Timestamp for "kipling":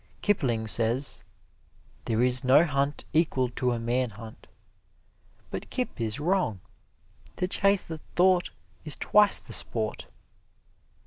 0.23-0.65